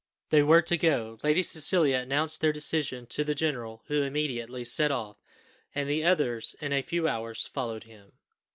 [0.31, 1.19] They were to go.
[1.21, 5.17] Lady Cecilia announced their decision to the general, who immediately set off,
[5.75, 8.13] and the others in a few hours followed him.